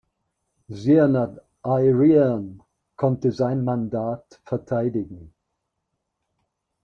[0.69, 2.63] Seanad Éireann
[2.95, 5.31] konnte er sein Mandat verteidigen.